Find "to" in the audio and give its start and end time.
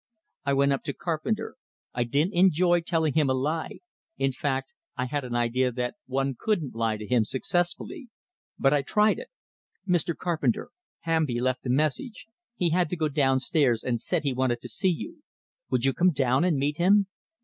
0.85-0.93, 6.97-7.05, 12.89-12.97, 14.61-14.69